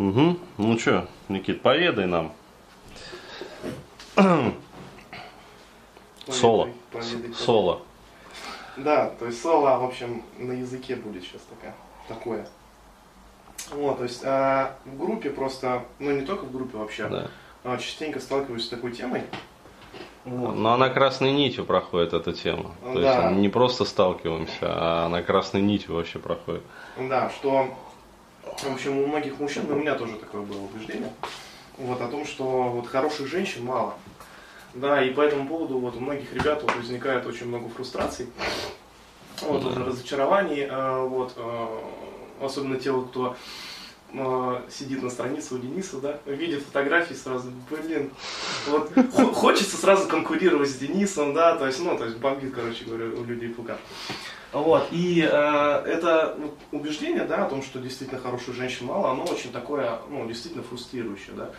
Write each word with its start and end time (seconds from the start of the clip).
Угу. 0.00 0.38
Ну 0.56 0.78
что, 0.78 1.06
Никит, 1.28 1.60
поведай 1.60 2.06
нам. 2.06 2.32
Соло. 6.26 6.70
Поведай, 6.90 7.34
Соло. 7.34 7.82
Да, 8.78 9.10
то 9.10 9.26
есть 9.26 9.42
соло, 9.42 9.76
в 9.78 9.84
общем, 9.84 10.22
на 10.38 10.52
языке 10.52 10.96
будет 10.96 11.22
сейчас 11.24 11.42
такая, 11.42 11.74
такое. 12.08 12.48
Вот, 13.72 13.98
то 13.98 14.04
есть 14.04 14.22
а, 14.24 14.74
в 14.86 14.96
группе 14.96 15.28
просто, 15.28 15.84
ну 15.98 16.12
не 16.12 16.22
только 16.24 16.44
в 16.44 16.52
группе 16.52 16.78
вообще, 16.78 17.06
Да. 17.08 17.28
а, 17.64 17.76
частенько 17.76 18.20
сталкиваюсь 18.20 18.64
с 18.64 18.68
такой 18.70 18.92
темой. 18.92 19.22
Вот. 20.24 20.56
Но 20.56 20.72
она 20.72 20.88
красной 20.88 21.32
нитью 21.32 21.66
проходит, 21.66 22.14
эта 22.14 22.32
тема. 22.32 22.70
То 22.82 23.00
Да. 23.02 23.28
есть 23.28 23.36
не 23.38 23.50
просто 23.50 23.84
сталкиваемся, 23.84 24.62
а 24.62 25.06
она 25.06 25.22
красной 25.22 25.60
нитью 25.60 25.94
вообще 25.94 26.18
проходит. 26.18 26.62
Да, 26.96 27.28
что, 27.30 27.68
в 28.44 28.72
общем, 28.72 28.98
у 28.98 29.06
многих 29.06 29.38
мужчин, 29.38 29.70
у 29.70 29.74
меня 29.74 29.94
тоже 29.94 30.16
такое 30.16 30.42
было 30.42 30.62
убеждение, 30.62 31.12
вот, 31.78 32.00
о 32.00 32.08
том, 32.08 32.24
что 32.26 32.44
вот 32.44 32.86
хороших 32.86 33.26
женщин 33.26 33.64
мало. 33.64 33.94
Да, 34.74 35.02
и 35.02 35.12
по 35.12 35.20
этому 35.20 35.48
поводу 35.48 35.78
вот 35.78 35.96
у 35.96 36.00
многих 36.00 36.32
ребят 36.32 36.62
вот, 36.62 36.74
возникает 36.76 37.26
очень 37.26 37.46
много 37.46 37.68
фрустраций, 37.68 38.28
вот, 39.42 39.74
Да. 39.74 39.84
разочарований, 39.84 40.62
э, 40.62 41.06
вот, 41.06 41.32
э, 41.36 41.80
особенно 42.40 42.76
те, 42.76 42.92
кто 42.92 43.36
сидит 44.70 45.02
на 45.02 45.10
странице 45.10 45.54
у 45.54 45.58
Дениса, 45.58 46.00
да, 46.00 46.18
видит 46.26 46.62
фотографии 46.62 47.14
сразу, 47.14 47.50
блин, 47.70 48.10
вот 48.66 48.90
хо- 49.14 49.32
хочется 49.34 49.76
сразу 49.76 50.08
конкурировать 50.08 50.68
с 50.70 50.74
Денисом, 50.74 51.32
да, 51.32 51.56
то 51.56 51.66
есть, 51.66 51.80
ну, 51.80 51.96
то 51.96 52.04
есть 52.04 52.16
бомбит, 52.18 52.52
короче 52.54 52.84
говоря, 52.84 53.06
у 53.06 53.24
людей 53.24 53.50
пука. 53.50 53.78
Вот, 54.52 54.88
и 54.90 55.20
э, 55.22 55.82
это 55.86 56.36
убеждение, 56.72 57.24
да, 57.24 57.46
о 57.46 57.48
том, 57.48 57.62
что 57.62 57.78
действительно 57.78 58.20
хороших 58.20 58.54
женщин 58.56 58.86
мало, 58.86 59.12
оно 59.12 59.24
очень 59.24 59.52
такое, 59.52 60.00
ну, 60.08 60.26
действительно 60.26 60.64
фрустрирующее, 60.64 61.36
да. 61.36 61.50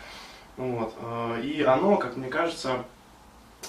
Вот, 0.58 0.92
э, 1.00 1.40
и 1.42 1.62
оно, 1.62 1.96
как 1.96 2.16
мне 2.18 2.28
кажется, 2.28 2.84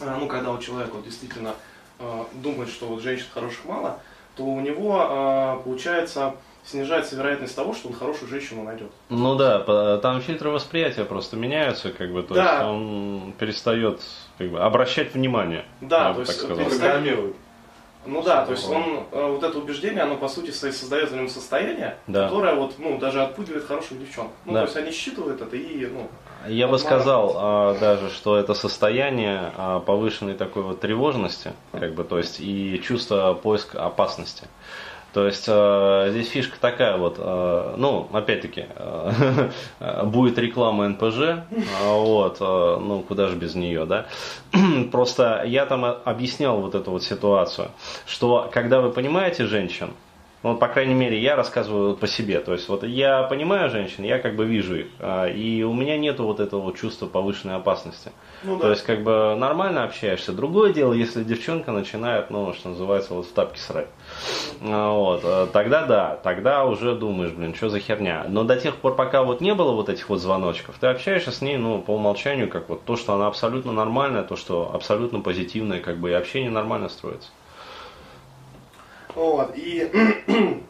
э, 0.01 0.15
ну, 0.19 0.27
когда 0.27 0.51
у 0.51 0.57
человека 0.57 0.95
вот 0.95 1.05
действительно 1.05 1.55
э, 1.99 2.23
думает, 2.33 2.69
что 2.69 2.87
вот 2.87 3.01
женщин 3.01 3.27
хороших 3.33 3.63
мало, 3.63 3.99
то 4.35 4.43
у 4.43 4.59
него, 4.59 5.05
э, 5.09 5.63
получается, 5.63 6.35
снижается 6.65 7.15
вероятность 7.15 7.55
того, 7.55 7.73
что 7.73 7.89
он 7.89 7.93
хорошую 7.93 8.29
женщину 8.29 8.63
найдет. 8.63 8.91
Ну 9.09 9.35
да, 9.35 9.97
там 9.97 10.21
фильтры 10.21 10.49
восприятия 10.49 11.03
просто 11.05 11.35
меняются, 11.35 11.91
как 11.91 12.11
бы, 12.13 12.23
то 12.23 12.33
Да. 12.33 12.53
есть 12.53 12.63
он 12.65 13.33
перестает 13.37 14.01
как 14.37 14.49
бы, 14.49 14.59
обращать 14.59 15.13
внимание. 15.13 15.65
Да, 15.81 16.09
я 16.09 16.13
то 16.13 16.19
есть 16.21 16.47
Программирует. 16.47 17.35
Ну 18.05 18.21
да, 18.21 18.45
то 18.45 18.51
есть 18.51 18.69
он, 18.69 19.03
э, 19.11 19.27
вот 19.31 19.43
это 19.43 19.57
убеждение, 19.57 20.03
оно 20.03 20.17
по 20.17 20.27
сути 20.27 20.51
своей 20.51 20.73
создает 20.73 21.09
в 21.11 21.15
нем 21.15 21.29
состояние, 21.29 21.95
Да. 22.07 22.23
которое 22.27 22.53
вот, 22.55 22.73
ну, 22.77 22.97
даже 22.97 23.21
отпугивает 23.23 23.65
хороших 23.65 23.97
девчонок. 23.97 24.31
Ну, 24.45 24.53
Да. 24.53 24.59
то 24.59 24.65
есть 24.65 24.75
они 24.77 24.91
считывают 24.91 25.41
это 25.41 25.55
и, 25.55 25.85
ну, 25.85 26.09
Я 26.47 26.67
бы 26.67 26.77
сказал 26.77 27.35
а, 27.35 27.79
даже, 27.79 28.09
что 28.09 28.37
это 28.37 28.53
состояние 28.53 29.51
а, 29.55 29.79
повышенной 29.79 30.33
такой 30.33 30.63
вот 30.63 30.81
тревожности, 30.81 31.53
как 31.71 31.93
бы, 31.93 32.03
то 32.03 32.17
есть 32.17 32.39
и 32.39 32.81
чувство 32.83 33.33
поиска 33.33 33.85
опасности. 33.85 34.47
То 35.13 35.27
есть 35.27 35.45
э, 35.47 36.07
здесь 36.09 36.27
фишка 36.27 36.57
такая 36.59 36.97
вот, 36.97 37.17
э, 37.19 37.75
ну, 37.77 38.09
опять-таки, 38.11 38.65
э, 38.75 39.49
будет 40.05 40.39
реклама 40.39 40.87
НПЖ, 40.87 41.43
вот, 41.83 42.37
э, 42.39 42.77
ну, 42.81 43.03
куда 43.07 43.27
же 43.27 43.35
без 43.35 43.53
нее, 43.53 43.85
да. 43.85 44.07
Просто 44.91 45.43
я 45.45 45.67
там 45.67 45.85
объяснял 45.85 46.59
вот 46.59 46.73
эту 46.73 46.89
вот 46.89 47.03
ситуацию, 47.03 47.69
что 48.07 48.49
когда 48.51 48.81
вы 48.81 48.89
понимаете 48.89 49.45
женщин, 49.45 49.91
ну, 50.43 50.57
по 50.57 50.67
крайней 50.67 50.93
мере, 50.93 51.17
я 51.19 51.35
рассказываю 51.35 51.89
вот 51.89 51.99
по 51.99 52.07
себе. 52.07 52.39
То 52.41 52.53
есть, 52.53 52.67
вот 52.69 52.83
я 52.83 53.23
понимаю 53.23 53.69
женщин, 53.69 54.03
я 54.03 54.19
как 54.19 54.35
бы 54.35 54.45
вижу 54.45 54.75
их. 54.75 54.87
а, 54.99 55.25
И 55.27 55.63
у 55.63 55.73
меня 55.73 55.97
нету 55.97 56.25
вот 56.25 56.39
этого 56.39 56.61
вот 56.61 56.77
чувства 56.77 57.07
повышенной 57.07 57.55
опасности. 57.55 58.11
ну 58.43 58.59
То 58.59 58.69
есть, 58.69 58.83
как 58.83 59.03
бы 59.03 59.35
нормально 59.37 59.83
общаешься. 59.85 60.33
Другое 60.33 60.73
дело, 60.73 60.93
если 60.93 61.23
девчонка 61.23 61.71
начинает, 61.71 62.29
ну, 62.29 62.53
что 62.53 62.69
называется, 62.69 63.13
вот 63.13 63.25
в 63.25 63.31
тапки 63.31 63.57
срать. 63.57 63.87
А, 64.61 64.91
Вот, 64.91 65.21
а, 65.23 65.47
тогда 65.47 65.85
да, 65.85 66.19
тогда 66.23 66.65
уже 66.65 66.93
думаешь, 66.95 67.31
блин, 67.31 67.55
что 67.55 67.69
за 67.69 67.79
херня. 67.79 68.25
Но 68.27 68.43
до 68.43 68.55
тех 68.57 68.75
пор, 68.75 68.95
пока 68.95 69.23
вот 69.23 69.41
не 69.41 69.53
было 69.53 69.71
вот 69.71 69.89
этих 69.89 70.09
вот 70.09 70.19
звоночков, 70.19 70.75
ты 70.79 70.87
общаешься 70.87 71.31
с 71.31 71.41
ней, 71.41 71.57
ну, 71.57 71.81
по 71.81 71.91
умолчанию, 71.95 72.49
как 72.49 72.69
вот 72.69 72.83
то, 72.83 72.95
что 72.97 73.13
она 73.13 73.27
абсолютно 73.27 73.71
нормальная, 73.71 74.23
то, 74.23 74.35
что 74.35 74.71
абсолютно 74.73 75.21
позитивное, 75.21 75.79
как 75.79 75.97
бы 75.97 76.09
и 76.11 76.13
общение 76.13 76.51
нормально 76.51 76.89
строится. 76.89 77.29
Вот, 79.15 79.53
и, 79.55 79.89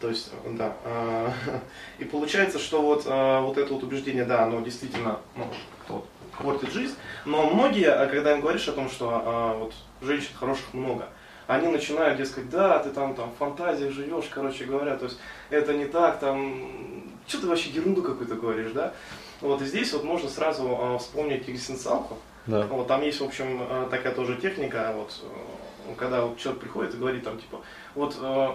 то 0.00 0.08
есть, 0.08 0.30
да, 0.46 0.74
а, 0.84 1.32
и 1.98 2.04
получается, 2.04 2.58
что 2.58 2.80
вот, 2.80 3.04
а, 3.06 3.40
вот 3.40 3.58
это 3.58 3.74
вот 3.74 3.82
убеждение, 3.82 4.24
да, 4.24 4.44
оно 4.44 4.60
действительно, 4.60 5.20
ну, 5.36 5.46
вот, 5.88 6.06
портит 6.38 6.72
жизнь, 6.72 6.94
но 7.24 7.50
многие, 7.50 7.90
а, 7.90 8.06
когда 8.06 8.32
им 8.32 8.40
говоришь 8.40 8.68
о 8.68 8.72
том, 8.72 8.88
что 8.88 9.22
а, 9.24 9.58
вот 9.58 9.74
женщин 10.00 10.30
хороших 10.34 10.72
много, 10.72 11.08
они 11.46 11.68
начинают, 11.68 12.18
дескать, 12.18 12.48
да, 12.48 12.78
ты 12.78 12.90
там, 12.90 13.14
там 13.14 13.30
в 13.30 13.36
фантазиях 13.36 13.92
живешь, 13.92 14.26
короче 14.30 14.64
говоря, 14.64 14.96
то 14.96 15.06
есть 15.06 15.18
это 15.50 15.74
не 15.74 15.86
так, 15.86 16.20
там, 16.20 17.10
что 17.26 17.40
ты 17.42 17.46
вообще 17.46 17.70
ерунду 17.70 18.02
какую-то 18.02 18.36
говоришь, 18.36 18.72
да? 18.72 18.94
Вот 19.40 19.60
и 19.60 19.66
здесь 19.66 19.92
вот 19.92 20.04
можно 20.04 20.28
сразу 20.28 20.78
а, 20.80 20.98
вспомнить 20.98 21.48
экзистенциалку, 21.48 22.16
Да. 22.46 22.66
вот, 22.66 22.88
там 22.88 23.02
есть, 23.02 23.20
в 23.20 23.24
общем, 23.24 23.62
э, 23.62 23.88
такая 23.90 24.14
тоже 24.14 24.36
техника, 24.36 24.92
вот, 24.96 25.22
э, 25.22 25.94
когда 25.96 26.22
вот 26.22 26.38
человек 26.38 26.60
приходит 26.60 26.94
и 26.94 26.96
говорит 26.96 27.22
там, 27.22 27.38
типа, 27.38 27.60
вот 27.94 28.16
э, 28.20 28.48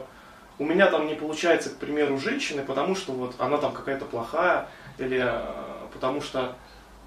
у 0.59 0.65
меня 0.65 0.87
там 0.91 1.07
не 1.07 1.15
получается, 1.15 1.69
к 1.69 1.77
примеру, 1.77 2.17
женщины, 2.17 2.63
потому 2.63 2.95
что 2.95 3.13
вот 3.13 3.35
она 3.39 3.57
там 3.57 3.71
какая-то 3.71 4.05
плохая, 4.05 4.67
или 4.97 5.25
потому 5.93 6.21
что, 6.21 6.55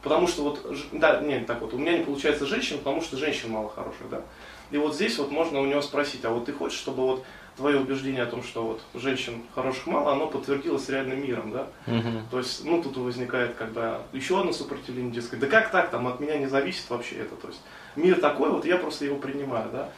потому 0.02 0.26
что 0.26 0.42
вот, 0.42 0.66
да, 0.92 1.20
нет, 1.20 1.46
так 1.46 1.60
вот, 1.60 1.74
у 1.74 1.78
меня 1.78 1.98
не 1.98 2.04
получается 2.04 2.46
женщина, 2.46 2.78
потому 2.78 3.00
что 3.02 3.16
женщин 3.16 3.50
мало 3.50 3.68
хороших, 3.68 4.08
да. 4.10 4.22
И 4.70 4.78
вот 4.78 4.94
здесь 4.94 5.18
вот 5.18 5.30
можно 5.30 5.60
у 5.60 5.66
него 5.66 5.82
спросить, 5.82 6.24
а 6.24 6.30
вот 6.30 6.44
ты 6.44 6.52
хочешь, 6.52 6.78
чтобы 6.78 7.02
вот 7.02 7.24
твое 7.56 7.78
убеждение 7.78 8.22
о 8.22 8.26
том, 8.26 8.42
что 8.42 8.62
вот 8.62 8.80
женщин 8.94 9.42
хороших 9.54 9.86
мало, 9.86 10.12
оно 10.12 10.28
подтвердилось 10.28 10.88
реальным 10.88 11.22
миром, 11.22 11.50
да? 11.50 11.66
Мгм. 11.86 12.22
То 12.30 12.38
есть, 12.38 12.64
ну, 12.64 12.82
тут 12.82 12.96
возникает, 12.96 13.54
когда 13.54 14.00
еще 14.12 14.38
одно 14.38 14.52
сопротивление, 14.52 15.12
дескать, 15.12 15.40
да 15.40 15.46
как 15.46 15.70
так, 15.70 15.90
там 15.90 16.06
от 16.06 16.20
меня 16.20 16.38
не 16.38 16.46
зависит 16.46 16.88
вообще 16.88 17.16
это, 17.16 17.34
то 17.34 17.48
есть, 17.48 17.60
мир 17.96 18.20
такой, 18.20 18.50
вот 18.50 18.64
я 18.64 18.76
просто 18.76 19.04
его 19.04 19.16
принимаю, 19.16 19.68
да, 19.72 19.88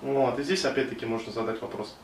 вот, 0.00 0.38
и 0.38 0.42
здесь 0.42 0.64
опять-таки 0.64 1.04
можно 1.04 1.32
задать 1.32 1.60
вопрос, 1.60 1.96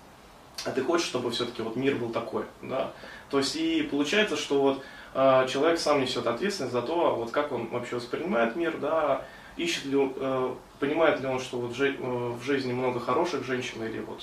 а 0.66 0.70
ты 0.72 0.82
хочешь, 0.82 1.06
чтобы 1.06 1.30
все-таки 1.30 1.62
вот 1.62 1.76
мир 1.76 1.94
был 1.96 2.10
такой, 2.10 2.44
да, 2.62 2.90
то 3.30 3.38
есть, 3.38 3.56
и 3.56 3.82
получается, 3.82 4.36
что 4.36 4.60
вот 4.60 4.82
э, 5.14 5.46
человек 5.48 5.78
сам 5.78 6.00
несет 6.00 6.26
ответственность 6.26 6.72
за 6.72 6.82
то, 6.82 7.14
вот 7.14 7.30
как 7.30 7.52
он 7.52 7.68
вообще 7.68 7.96
воспринимает 7.96 8.56
мир, 8.56 8.76
да, 8.78 9.22
ищет 9.56 9.84
ли, 9.86 9.96
он, 9.96 10.12
э, 10.16 10.54
понимает 10.80 11.20
ли 11.20 11.26
он, 11.26 11.40
что 11.40 11.58
вот 11.58 11.70
в 11.72 11.76
жи- 11.76 11.96
э, 11.98 12.02
в 12.38 12.42
жизни 12.42 12.72
много 12.72 13.00
хороших 13.00 13.44
женщин 13.44 13.82
или 13.84 14.00
вот 14.00 14.22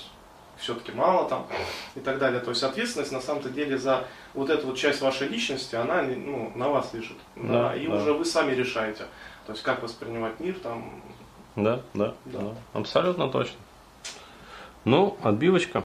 все-таки 0.56 0.92
мало 0.92 1.28
там 1.28 1.46
и 1.96 2.00
так 2.00 2.18
далее. 2.18 2.38
То 2.40 2.50
есть 2.50 2.62
ответственность 2.62 3.10
на 3.10 3.20
самом-то 3.20 3.50
деле 3.50 3.76
за 3.76 4.04
вот 4.34 4.50
эту 4.50 4.68
вот 4.68 4.76
часть 4.76 5.00
вашей 5.00 5.26
личности, 5.26 5.74
она 5.74 6.02
ну, 6.02 6.52
на 6.54 6.68
вас 6.68 6.94
лежит. 6.94 7.16
Да, 7.34 7.70
Да, 7.70 7.74
и 7.74 7.88
да. 7.88 7.96
уже 7.96 8.12
вы 8.12 8.24
сами 8.24 8.54
решаете. 8.54 9.06
То 9.46 9.52
есть 9.52 9.64
как 9.64 9.82
воспринимать 9.82 10.38
мир 10.38 10.54
там. 10.62 11.02
Да, 11.56 11.80
да, 11.94 12.14
Да. 12.26 12.38
да. 12.38 12.54
Абсолютно 12.72 13.28
точно. 13.28 13.56
Ну, 14.84 15.16
отбивочка. 15.22 15.82